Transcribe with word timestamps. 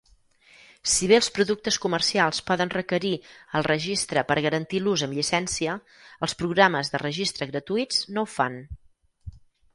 Si 0.91 1.09
bé 1.09 1.17
els 1.17 1.27
productes 1.35 1.77
comercials 1.83 2.39
poden 2.47 2.71
requerir 2.75 3.11
el 3.59 3.67
registre 3.67 4.23
per 4.31 4.39
garantir 4.47 4.81
l'ús 4.87 5.05
amb 5.09 5.17
llicència, 5.19 5.77
els 6.29 6.37
programes 6.43 6.93
de 6.97 7.03
registre 7.05 7.51
gratuïts 7.55 8.03
no 8.17 8.27
ho 8.31 8.35
fan. 8.41 8.59